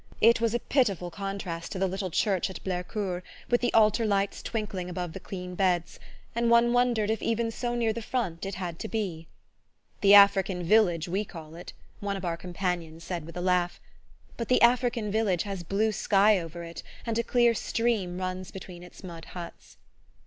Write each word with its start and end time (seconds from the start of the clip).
It 0.19 0.41
was 0.41 0.55
a 0.55 0.59
pitiful 0.59 1.11
contrast 1.11 1.71
to 1.73 1.77
the 1.77 1.87
little 1.87 2.09
church 2.09 2.49
at 2.49 2.63
Blercourt, 2.63 3.21
with 3.51 3.61
the 3.61 3.71
altar 3.75 4.03
lights 4.03 4.41
twinkling 4.41 4.89
above 4.89 5.13
the 5.13 5.19
clean 5.19 5.53
beds; 5.53 5.99
and 6.33 6.49
one 6.49 6.73
wondered 6.73 7.11
if 7.11 7.21
even 7.21 7.51
so 7.51 7.75
near 7.75 7.93
the 7.93 8.01
front, 8.01 8.43
it 8.43 8.55
had 8.55 8.79
to 8.79 8.87
be. 8.87 9.27
"The 10.01 10.15
African 10.15 10.63
village, 10.63 11.07
we 11.07 11.23
call 11.23 11.53
it," 11.53 11.73
one 11.99 12.17
of 12.17 12.25
our 12.25 12.35
companions 12.35 13.03
said 13.03 13.27
with 13.27 13.37
a 13.37 13.41
laugh: 13.41 13.79
but 14.37 14.47
the 14.47 14.63
African 14.63 15.11
village 15.11 15.43
has 15.43 15.61
blue 15.61 15.91
sky 15.91 16.39
over 16.39 16.63
it, 16.63 16.81
and 17.05 17.19
a 17.19 17.23
clear 17.23 17.53
stream 17.53 18.17
runs 18.17 18.49
between 18.49 18.81
its 18.81 19.03
mud 19.03 19.25
huts. 19.35 19.77